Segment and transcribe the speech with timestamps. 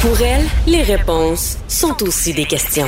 [0.00, 2.86] Pour elle, les réponses sont aussi des questions.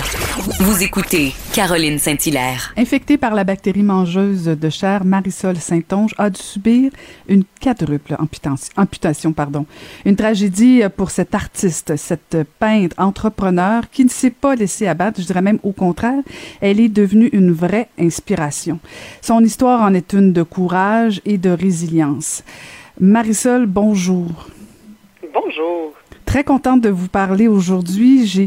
[0.60, 2.72] Vous écoutez Caroline Saint-Hilaire.
[2.76, 6.92] Infectée par la bactérie mangeuse de chair, Marisol Saint-Onge a dû subir
[7.26, 8.72] une quadruple amputation.
[8.76, 9.66] amputation pardon.
[10.04, 15.26] Une tragédie pour cette artiste, cette peintre entrepreneur qui ne s'est pas laissée abattre, je
[15.26, 16.22] dirais même au contraire,
[16.60, 18.78] elle est devenue une vraie inspiration.
[19.20, 22.44] Son histoire en est une de courage et de résilience.
[23.00, 24.46] Marisol, bonjour.
[25.34, 25.99] Bonjour.
[26.30, 28.24] Très contente de vous parler aujourd'hui.
[28.24, 28.46] J'ai,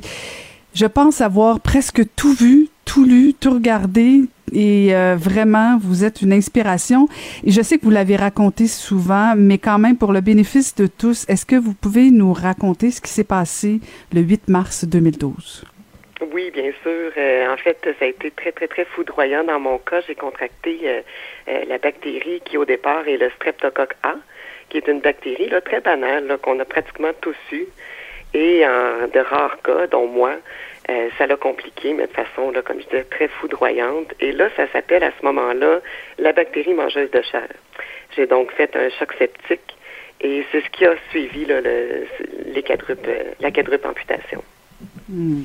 [0.73, 4.21] je pense avoir presque tout vu, tout lu, tout regardé
[4.53, 7.09] et euh, vraiment, vous êtes une inspiration.
[7.43, 10.87] Et je sais que vous l'avez raconté souvent, mais quand même, pour le bénéfice de
[10.87, 13.81] tous, est-ce que vous pouvez nous raconter ce qui s'est passé
[14.13, 15.65] le 8 mars 2012?
[16.31, 17.11] Oui, bien sûr.
[17.17, 19.99] Euh, en fait, ça a été très, très, très foudroyant dans mon cas.
[20.07, 21.01] J'ai contracté euh,
[21.67, 24.15] la bactérie qui, au départ, est le streptocoque A
[24.73, 27.65] qui est une bactérie là, très banale qu'on a pratiquement tous eu.
[28.33, 30.33] Et en de rares cas, dont moi,
[30.89, 34.11] euh, ça l'a compliqué, mais de façon, là, comme je très foudroyante.
[34.19, 35.81] Et là, ça s'appelle à ce moment-là
[36.17, 37.47] la bactérie mangeuse de chair.
[38.15, 39.77] J'ai donc fait un choc septique
[40.21, 42.07] et c'est ce qui a suivi là, le,
[42.47, 42.63] les
[43.39, 44.43] la quadruple amputation.
[45.07, 45.43] Hmm.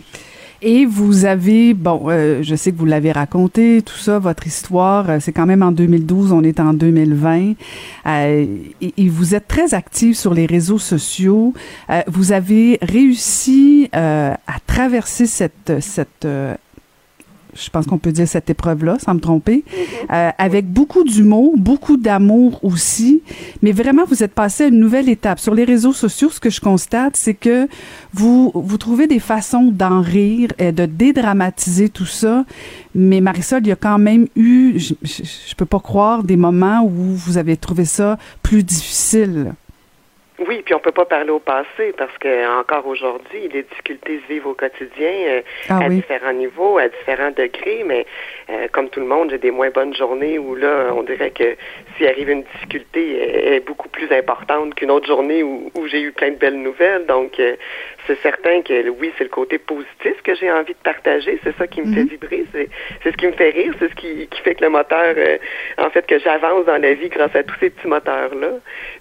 [0.60, 5.08] Et vous avez, bon, euh, je sais que vous l'avez raconté, tout ça, votre histoire,
[5.08, 7.52] euh, c'est quand même en 2012, on est en 2020,
[8.06, 8.46] euh,
[8.80, 11.54] et, vous êtes très active sur les réseaux sociaux.
[11.90, 14.36] Euh, vous avez réussi à
[14.66, 16.26] traverser cette, cette
[17.54, 20.12] je pense qu'on peut dire cette épreuve-là, sans me tromper, mm-hmm.
[20.12, 23.22] euh, avec beaucoup d'humour, beaucoup d'amour aussi.
[23.62, 25.38] Mais vraiment, vous êtes passé à une nouvelle étape.
[25.40, 27.68] Sur les réseaux sociaux, ce que je constate, c'est que
[28.12, 32.44] vous, vous trouvez des façons d'en rire et de dédramatiser tout ça.
[32.94, 36.36] Mais Marisol, il y a quand même eu, je, je, je peux pas croire, des
[36.36, 39.52] moments où vous avez trouvé ça plus difficile.
[40.38, 44.32] Oui, puis on peut pas parler au passé parce que encore aujourd'hui, les difficultés se
[44.32, 48.06] vivent au quotidien euh, ah à différents niveaux, à différents degrés, mais
[48.48, 51.56] euh, comme tout le monde, j'ai des moins bonnes journées où là, on dirait que
[51.96, 56.00] s'il arrive une difficulté, elle est beaucoup plus importante qu'une autre journée où, où j'ai
[56.00, 57.06] eu plein de belles nouvelles.
[57.06, 57.56] Donc, euh,
[58.06, 61.38] c'est certain que oui, c'est le côté positif que j'ai envie de partager.
[61.42, 62.08] C'est ça qui me fait mhm.
[62.08, 62.44] vibrer.
[62.52, 62.68] C'est,
[63.02, 63.74] c'est ce qui me fait rire.
[63.80, 65.38] C'est ce qui, qui fait que le moteur, euh,
[65.78, 68.50] en fait, que j'avance dans la vie grâce à tous ces petits moteurs-là.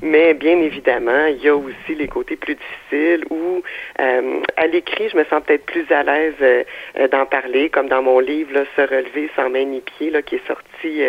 [0.01, 3.61] Mais bien évidemment, il y a aussi les côtés plus difficiles où,
[3.99, 6.63] euh, à l'écrit, je me sens peut-être plus à l'aise euh,
[7.11, 10.35] d'en parler, comme dans mon livre là, Se relever sans main ni pied, là, qui
[10.35, 11.01] est sorti,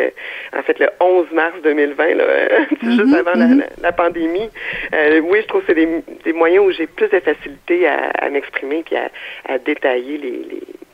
[0.56, 2.24] en fait, le 11 mars 2020, là,
[2.82, 3.64] juste mhm, avant mhm.
[3.80, 4.50] la, pandémie.
[4.92, 8.82] oui, je trouve que c'est des, des moyens où j'ai plus de facilité à, m'exprimer
[8.82, 10.42] puis à, détailler les,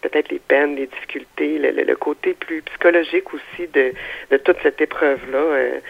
[0.02, 3.92] peut-être les peines, les difficultés, le, côté plus psychologique aussi de,
[4.38, 5.80] toute cette épreuve-là.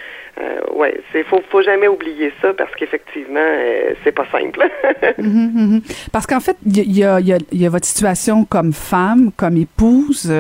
[0.41, 4.61] Euh, euh, ouais, c'est faut faut jamais oublier ça parce qu'effectivement euh, c'est pas simple.
[5.19, 5.83] Mhm, mhm.
[6.13, 9.57] Parce qu'en fait il y a, y, a, y a, votre situation comme femme, comme
[9.57, 10.33] épouse,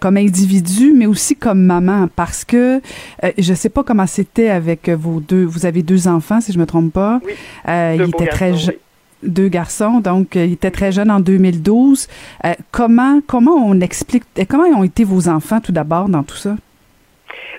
[0.00, 2.80] comme individu, mais aussi comme maman parce que
[3.38, 5.44] je sais pas comment c'était avec vos deux.
[5.44, 7.20] Vous avez deux enfants si je me trompe pas.
[7.24, 7.34] Oui,
[7.68, 8.74] ils étaient très jeunes
[9.22, 12.08] deux garçons, donc euh, ils étaient très jeunes en 2012.
[12.44, 16.36] Euh, comment comment on explique euh, comment ont été vos enfants tout d'abord dans tout
[16.36, 16.56] ça?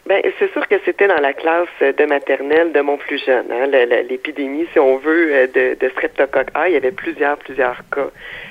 [0.08, 3.52] Ben, c'est sûr que c'était dans la classe de maternelle de mon plus jeune.
[3.52, 8.10] Hein, L'épidémie, si on veut, de, de streptocoque A, il y avait plusieurs, plusieurs cas.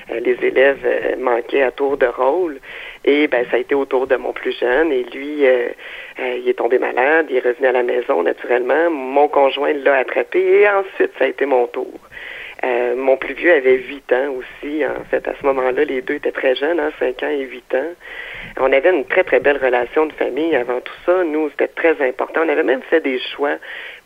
[0.09, 2.57] les élèves manquaient à tour de rôle.
[3.03, 4.91] Et ben, ça a été autour de mon plus jeune.
[4.93, 5.43] Et lui,
[6.19, 7.27] il est tombé malade.
[7.29, 8.89] Il est revenu à la maison naturellement.
[8.89, 10.39] Mon conjoint l'a attrapé.
[10.39, 11.99] Et ensuite, ça a été mon tour.
[12.63, 14.85] Euh, mon plus vieux avait 8 ans aussi.
[14.85, 17.75] En fait, à ce moment-là, les deux étaient très jeunes, hein, 5 ans et 8
[17.75, 17.89] ans.
[18.59, 21.23] On avait une très, très belle relation de famille avant tout ça.
[21.23, 22.41] Nous, c'était très important.
[22.45, 23.55] On avait même fait des choix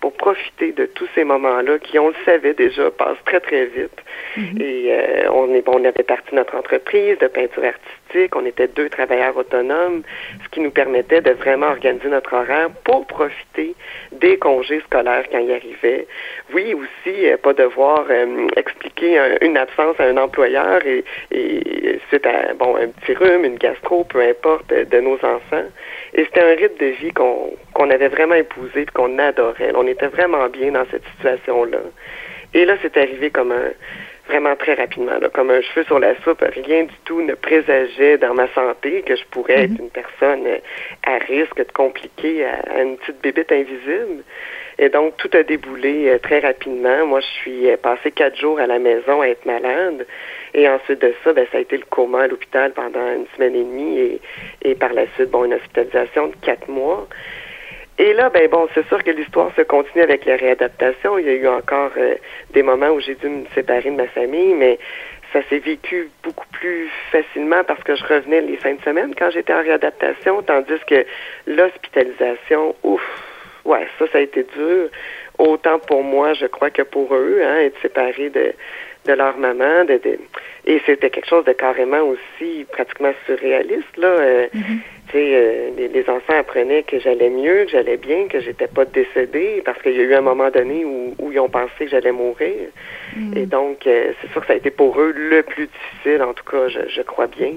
[0.05, 3.99] pour profiter de tous ces moments-là qui, on le savait déjà, passent très, très vite.
[4.37, 4.61] Mm-hmm.
[4.61, 8.35] Et euh, on, est, on avait parti notre entreprise de peinture artistique.
[8.35, 10.03] On était deux travailleurs autonomes,
[10.43, 13.73] ce qui nous permettait de vraiment organiser notre horaire pour profiter
[14.11, 16.05] des congés scolaires quand il arrivait.
[16.53, 22.27] Oui, aussi, euh, pas devoir euh, expliquer une absence à un employeur et, et c'est
[22.27, 25.65] à, bon, un petit rhume, une gastro, peu importe, de nos enfants.
[26.15, 29.71] Et c'était un rythme de vie qu'on qu'on avait vraiment épousé et qu'on adorait.
[29.75, 31.79] On était vraiment bien dans cette situation-là.
[32.53, 33.71] Et là, c'est arrivé comme un
[34.27, 36.43] vraiment très rapidement, là, comme un cheveu sur la soupe.
[36.65, 39.81] Rien du tout ne présageait dans ma santé que je pourrais être mhm.
[39.81, 40.47] une personne
[41.05, 44.23] à risque de compliquer à, une petite bébête invisible.
[44.77, 47.05] Et donc, tout a déboulé euh, très rapidement.
[47.05, 50.05] Moi, je suis euh, passé quatre jours à la maison à être malade.
[50.57, 53.55] Et ensuite de ça, ben, ça a été le coma à l'hôpital pendant une semaine
[53.55, 54.21] et demie et,
[54.61, 57.07] et par la suite, bon, une hospitalisation de quatre mois.
[57.97, 61.17] Et là, ben bon, c'est sûr que l'histoire se continue avec les réadaptations.
[61.17, 62.15] Il y a eu encore euh,
[62.51, 64.79] des moments où j'ai dû me séparer de ma famille, mais
[65.33, 69.31] ça s'est vécu beaucoup plus facilement parce que je revenais les fins de semaine quand
[69.31, 71.05] j'étais en réadaptation, tandis que
[71.47, 73.01] l'hospitalisation, ouf,
[73.65, 74.89] ouais, ça, ça a été dur.
[75.37, 78.53] Autant pour moi, je crois, que pour eux, hein, être séparés de,
[79.05, 79.85] de leur maman.
[79.85, 79.99] De,
[80.65, 83.97] et c'était quelque chose de carrément aussi pratiquement surréaliste.
[83.97, 84.07] Là.
[84.07, 84.79] Euh, mm-hmm.
[85.13, 89.61] Euh, les, les, enfants apprenaient que j'allais mieux, que j'allais bien, que j'étais pas décédée,
[89.63, 92.11] parce qu'il y a eu un moment donné où, où ils ont pensé que j'allais
[92.11, 92.69] mourir.
[93.15, 93.37] Mm.
[93.37, 96.33] Et donc, euh, c'est sûr que ça a été pour eux le plus difficile, en
[96.33, 97.53] tout cas, je, je crois bien.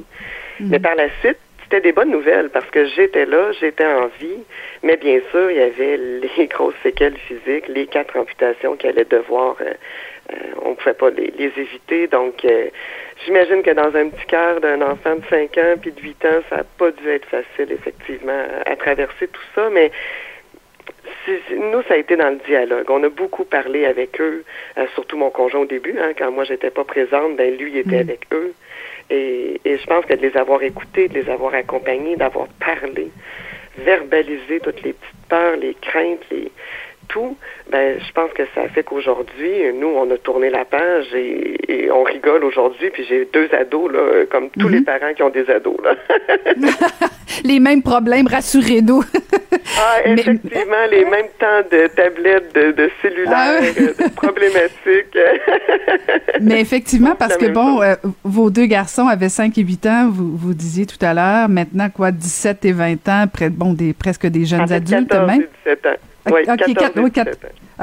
[0.61, 0.71] Mm.
[0.71, 4.43] Mais par la suite, c'était des bonnes nouvelles parce que j'étais là, j'étais en vie,
[4.83, 9.05] mais bien sûr, il y avait les grosses séquelles physiques, les quatre amputations qu'elle allait
[9.05, 9.75] devoir euh,
[10.62, 12.06] on ne pouvait pas les, éviter.
[12.06, 12.66] Donc, euh,
[13.25, 16.40] j'imagine que dans un petit cœur d'un enfant de 5 ans puis de 8 ans,
[16.50, 19.70] ça n'a pas dû être facile, effectivement, à, traverser tout ça.
[19.70, 19.90] Mais
[21.56, 22.90] nous, ça a été dans le dialogue.
[22.90, 24.44] On a beaucoup parlé avec eux,
[24.76, 25.98] euh, surtout mon conjoint au début.
[25.98, 28.08] Hein, quand moi, j'étais pas présente, ben lui, il était mm.
[28.08, 28.52] avec eux.
[29.10, 33.10] Et, et je pense que de les avoir écoutés, de les avoir accompagnés, d'avoir parlé,
[33.78, 36.50] verbalisé toutes les petites peurs, les craintes, les
[37.08, 37.37] tout,
[37.70, 42.02] ben, je pense que ça fait qu'aujourd'hui, nous, on a tourné la page et, on
[42.02, 42.90] rigole aujourd'hui.
[42.90, 44.84] Puis j'ai deux ados, là, comme tous les mhm.
[44.84, 45.76] parents qui ont des ados.
[45.82, 45.94] Là.
[47.44, 49.02] les mêmes problèmes, rassurez-nous.
[49.78, 55.19] ah, effectivement, les mêmes temps de tablettes, de, de cellulaires, ah de problématiques.
[56.40, 57.94] Mais effectivement, parce que bon, euh,
[58.25, 61.88] vos deux garçons avaient 5 et 8 ans, vous, vous disiez tout à l'heure, maintenant
[61.90, 65.43] quoi, 17 et 20 ans, près, bon, des, presque des jeunes adultes 14 même?
[65.43, 65.96] Et 17 ans.
[66.32, 66.42] Oui,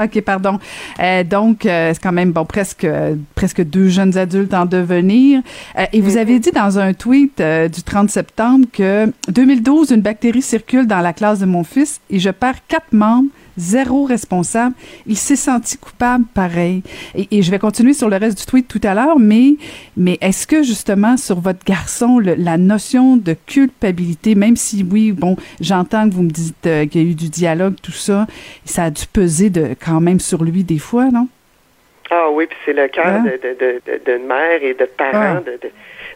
[0.02, 0.58] OK, pardon.
[1.00, 2.86] Euh, donc, euh, c'est quand même bon, presque,
[3.34, 5.42] presque deux jeunes adultes en devenir.
[5.78, 6.18] Euh, et vous mm-hmm.
[6.18, 11.12] avez dit dans un tweet du 30 septembre que 2012, une bactérie circule dans la
[11.12, 14.74] classe de mon fils et je perds quatre membres zéro responsable.
[15.06, 16.82] Il s'est senti coupable pareil.
[17.14, 19.54] Et, je vais continuer sur le reste du tweet tout à l'heure, mais,
[19.96, 25.36] mais est-ce que justement sur votre garçon, la notion de culpabilité, même si oui, bon,
[25.60, 28.26] j'entends que vous me dites euh, qu'il y a eu du dialogue, tout ça,
[28.64, 31.28] ça a dû peser de, quand même sur lui des fois, non?
[32.10, 33.24] Ah oui, puis c'est le cœur hein?
[33.24, 35.58] de, de, de, mère et de parents de,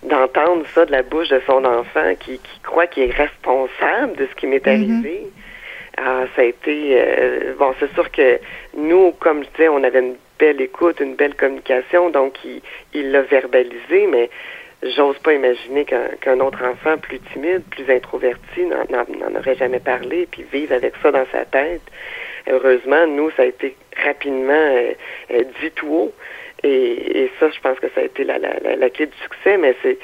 [0.08, 4.26] d'entendre ça de la bouche de son enfant qui, qui croit qu'il est responsable de
[4.30, 4.68] ce qui m'est mm-hmm.
[4.68, 5.26] arrivé.
[6.02, 7.74] Ah, ça a été euh, bon.
[7.78, 8.40] C'est sûr que
[8.74, 12.38] nous, comme je disais, on avait une belle écoute, une belle communication, donc
[12.94, 14.30] il l'a verbalisé, mais
[14.82, 20.44] j'ose pas imaginer qu'un autre enfant plus timide, plus introverti, n'en aurait jamais parlé, puis
[20.50, 21.82] vivre avec ça dans sa tête.
[22.48, 24.92] Heureusement, nous, ça a été rapidement euh,
[25.32, 26.12] euh, dit tout haut.
[26.62, 29.58] Et, et, ça, je pense que ça a été la, la, la clé du succès,
[29.58, 29.98] mais c'est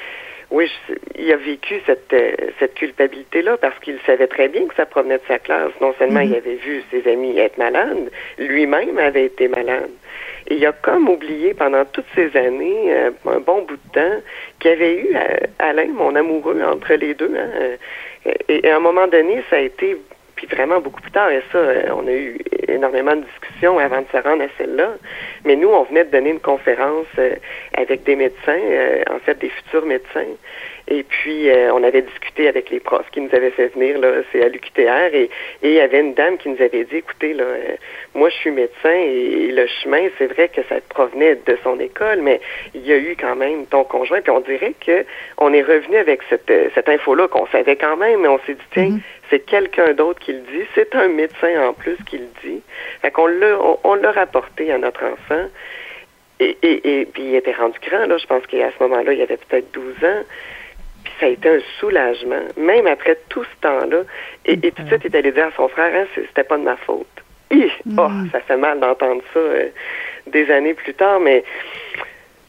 [0.51, 0.71] oui,
[1.17, 5.19] il a vécu cette, euh, cette culpabilité-là parce qu'il savait très bien que ça provenait
[5.19, 5.73] de sa classe.
[5.81, 6.37] Non seulement il mhm.
[6.37, 9.91] avait vu ses amis être malades, lui-même avait été malade.
[10.47, 14.23] Et il a comme oublié pendant toutes ces années, euh, un bon bout de temps,
[14.61, 17.33] qu'il avait eu euh, Alain, mon amoureux, entre les deux.
[17.37, 17.77] Hein,
[18.49, 19.97] et, à un moment donné, ça a été
[20.37, 21.59] puis vraiment beaucoup plus tard, et ça,
[21.94, 22.38] on a eu
[22.69, 24.94] énormément de discussions avant de se rendre à celle-là.
[25.44, 27.06] Mais nous, on venait de donner une conférence
[27.75, 28.61] avec des médecins,
[29.11, 30.27] en fait des futurs médecins,
[30.88, 34.23] et puis, euh, on avait discuté avec les profs qui nous avaient fait venir, là,
[34.31, 35.31] c'est à l'UQTR, et,
[35.62, 37.77] il y avait une dame qui nous avait dit, écoutez, là, euh,
[38.15, 42.21] moi, je suis médecin, et, le chemin, c'est vrai que ça provenait de son école,
[42.23, 42.41] mais
[42.75, 45.05] il y a eu quand même ton conjoint, puis on dirait que
[45.38, 48.55] on est revenu avec cette, euh, cette info-là qu'on savait quand même, mais on s'est
[48.55, 49.15] dit, tiens, mm-hmm.
[49.30, 52.61] C'est quelqu'un d'autre qui le dit, c'est un médecin en plus qui le dit.
[53.02, 55.47] Fait qu'on l'a, on l'a rapporté à notre enfant.
[56.38, 58.18] Et, et, et puis il était rendu grand, là.
[58.18, 60.23] Je pense qu'à ce moment-là, il avait peut-être 12 ans.
[61.04, 64.02] Puis ça a été un soulagement, même après tout ce temps-là.
[64.45, 66.64] Et, tout de suite, il est allé dire à son frère, hein, c'était pas de
[66.64, 67.06] ma faute.
[67.52, 67.99] Mm.
[67.99, 69.68] Oh, ça fait mal d'entendre ça euh,
[70.26, 71.45] des années plus tard, mais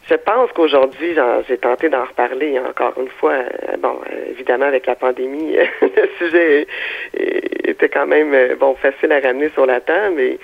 [0.10, 1.16] je pense qu'aujourd'hui,
[1.48, 3.34] j'ai tenté d'en reparler encore une fois.
[3.34, 6.68] Euh, bon, euh, évidemment, avec la pandémie, le sujet
[7.14, 10.38] était quand même bon facile à ramener sur la table, mais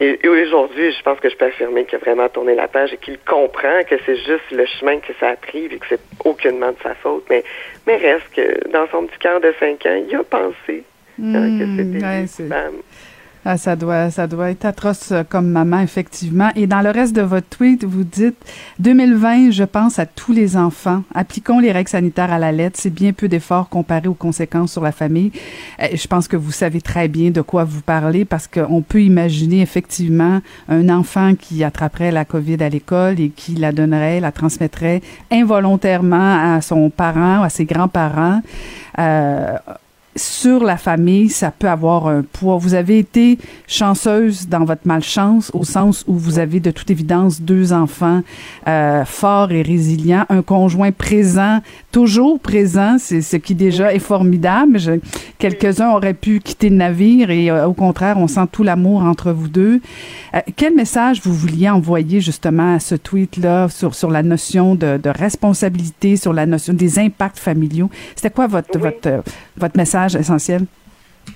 [0.00, 2.96] et, aujourd'hui, je pense que je peux affirmer qu'il a vraiment tourné la page et
[2.96, 6.70] qu'il comprend que c'est juste le chemin que ça a pris et que c'est aucunement
[6.70, 7.24] de sa faute.
[7.28, 7.44] Mais,
[7.86, 10.84] mais reste que dans son petit cœur de 5 ans, il a pensé
[11.22, 12.76] hein, que hmm, c'était une femme.
[13.46, 16.50] Ah, ça doit, ça doit être atroce euh, comme maman, effectivement.
[16.56, 18.36] Et dans le reste de votre tweet, vous dites
[18.80, 21.02] 2020, je pense à tous les enfants.
[21.14, 22.78] Appliquons les règles sanitaires à la lettre.
[22.78, 25.32] C'est bien peu d'efforts comparé aux conséquences sur la famille.
[25.80, 29.02] Euh, je pense que vous savez très bien de quoi vous parlez parce qu'on peut
[29.02, 34.32] imaginer effectivement un enfant qui attraperait la COVID à l'école et qui la donnerait, la
[34.32, 35.00] transmettrait
[35.32, 38.42] involontairement à son parent, à ses grands-parents.
[38.98, 39.56] Euh,
[40.20, 42.56] sur la famille, ça peut avoir un poids.
[42.56, 47.40] Vous avez été chanceuse dans votre malchance au sens où vous avez de toute évidence
[47.40, 48.22] deux enfants
[48.68, 51.60] euh, forts et résilients, un conjoint présent,
[51.92, 54.78] toujours présent, c'est ce qui déjà est formidable.
[55.40, 59.32] Quelques-uns auraient pu quitter le navire et euh, au contraire, on sent tout l'amour entre
[59.32, 59.80] vous deux.
[60.34, 64.98] Euh, quel message vous vouliez envoyer justement à ce tweet-là sur, sur la notion de,
[64.98, 67.88] de responsabilité, sur la notion des impacts familiaux?
[68.16, 69.22] C'était quoi votre, votre, euh,
[69.56, 70.66] votre message essentiel?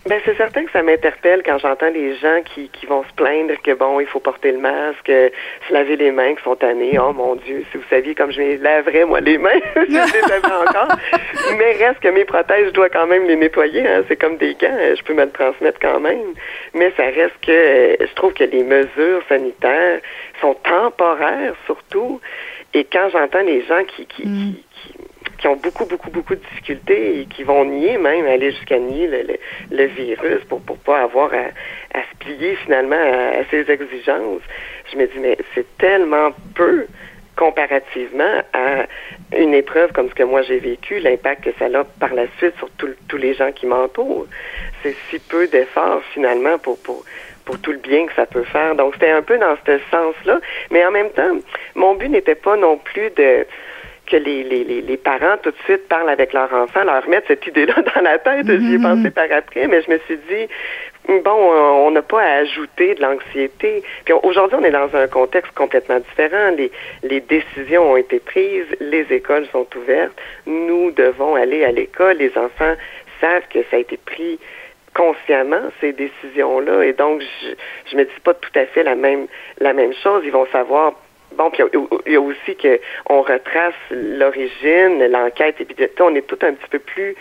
[0.07, 3.55] Ben c'est certain que ça m'interpelle quand j'entends les gens qui, qui vont se plaindre
[3.63, 6.99] que bon, il faut porter le masque, se laver les mains, qui sont tannés.
[6.99, 10.21] Oh mon Dieu, si vous saviez comme je les laverais moi les mains, je les
[10.29, 10.97] laverais encore.
[11.59, 13.87] Mais reste que mes prothèses, je dois quand même les nettoyer.
[13.87, 14.05] Hein.
[14.09, 16.35] C'est comme des gants, je peux me le transmettre quand même.
[16.75, 20.01] Mais ça reste que euh, je trouve que les mesures sanitaires
[20.41, 22.21] sont temporaires surtout.
[22.75, 24.55] Et quand j'entends les gens qui, qui, mm.
[24.73, 24.74] qui
[25.45, 29.07] qui ont beaucoup, beaucoup, beaucoup de difficultés et qui vont nier même, aller jusqu'à nier
[29.71, 34.41] le, virus pour ne pas avoir à, à, se plier finalement à, ces exigences.
[34.91, 36.87] Je me dis, mais c'est tellement peu
[37.37, 38.87] comparativement à
[39.37, 42.57] une épreuve comme ce que moi j'ai vécu, l'impact que ça a par la suite
[42.57, 44.27] sur tous les gens qui m'entourent.
[44.83, 47.05] C'est si peu d'efforts finalement pour, pour,
[47.45, 48.77] pour tout le bien que ça peut faire.
[48.77, 50.41] Donc c'était un peu dans ce sens-là.
[50.71, 51.37] Mais en même temps,
[51.75, 53.47] mon but n'était pas non plus de
[54.07, 57.47] que les, les, les, parents tout de suite parlent avec leur enfant, leur mettre cette
[57.47, 58.47] idée-là dans la tête.
[58.47, 58.83] J'y ai mm-hmm.
[58.83, 60.49] pensé par après, mais je me suis dit,
[61.09, 63.83] bon, on n'a pas à ajouter de l'anxiété.
[64.05, 66.51] Puis aujourd'hui, on est dans un contexte complètement différent.
[66.57, 66.71] Les,
[67.03, 70.15] les décisions ont été prises, les écoles sont ouvertes,
[70.47, 72.75] nous devons aller à l'école, les enfants
[73.21, 74.39] savent que ça a été pris
[74.95, 77.49] consciemment ces décisions-là et donc je
[77.91, 79.27] je me dis pas tout à fait la même
[79.59, 80.93] la même chose ils vont savoir
[81.37, 81.63] Bon, puis
[82.07, 86.55] il y a aussi que on retrace l'origine, l'enquête, et puis on est tout un
[86.55, 87.15] petit peu plus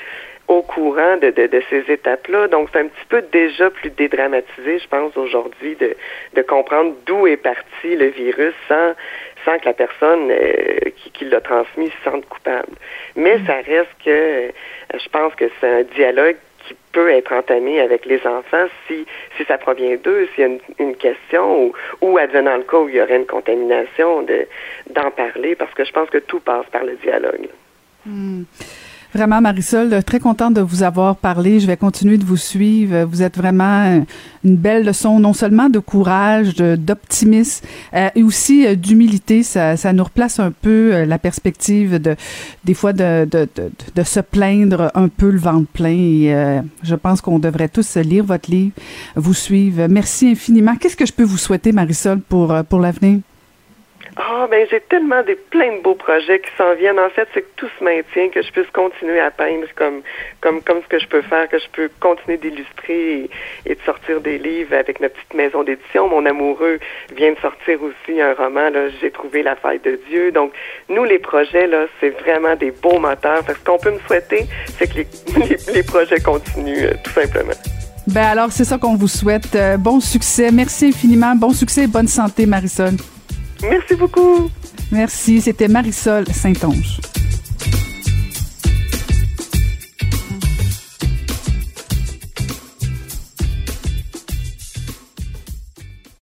[0.47, 2.47] au courant de, de, ces étapes-là.
[2.47, 5.95] Donc, c'est un petit peu déjà plus dédramatisé, je pense, aujourd'hui, de,
[6.33, 8.93] de comprendre d'où est parti le virus sans,
[9.45, 12.75] sans que la personne euh, qui, qui l'a transmis se sente coupable.
[13.15, 14.51] Mais ça reste que euh,
[14.93, 16.35] je pense que c'est un dialogue
[16.67, 19.05] qui peut être entamé avec les enfants si,
[19.37, 22.77] si ça provient d'eux, s'il y a une, une question ou, ou, advenant le cas
[22.77, 24.47] où il y aurait une contamination, de,
[24.89, 27.49] d'en parler, parce que je pense que tout passe par le dialogue.
[28.05, 28.43] Hmm.
[29.13, 31.59] Vraiment, Marisol, très contente de vous avoir parlé.
[31.59, 33.03] Je vais continuer de vous suivre.
[33.03, 34.03] Vous êtes vraiment
[34.43, 39.43] une belle leçon, non seulement de courage, d'optimisme, euh, et aussi euh, d'humilité.
[39.43, 42.15] Ça, ça nous replace un peu euh, la perspective de,
[42.65, 46.23] des fois, de, de, de, de, se plaindre un peu le ventre plein.
[46.25, 48.73] Euh, je pense qu'on devrait tous lire votre livre,
[49.15, 49.85] vous suivre.
[49.89, 50.75] Merci infiniment.
[50.75, 53.19] Qu'est-ce que je peux vous souhaiter, Marisol, pour, pour l'avenir?
[54.15, 56.99] Ah, ben j'ai tellement des plein de beaux projets qui s'en viennent.
[56.99, 60.01] En fait, c'est que tout se maintient, que je puisse continuer à peindre comme
[60.41, 63.29] ce que je peux faire, que je peux continuer d'illustrer
[63.65, 66.07] et, de sortir des livres avec ma petite maison d'édition.
[66.07, 66.79] Mon amoureux
[67.15, 68.69] vient de sortir aussi un roman.
[68.69, 70.31] Là, j'ai trouvé la faille de Dieu.
[70.31, 70.53] Donc,
[70.89, 73.43] nous les projets là, c'est vraiment des beaux moteurs.
[73.45, 74.45] Parce qu'on peut me souhaiter,
[74.77, 74.97] c'est que
[75.39, 77.53] les, les, projets continuent euh, tout simplement.
[78.07, 79.55] Ben alors, c'est ça qu'on vous souhaite.
[79.55, 80.51] Euh, bon succès.
[80.51, 81.35] Merci infiniment.
[81.35, 82.93] Bon succès et bonne santé, Marisol.
[83.69, 84.49] Merci beaucoup.
[84.91, 85.41] Merci.
[85.41, 86.99] C'était Marisol Saint-Onge.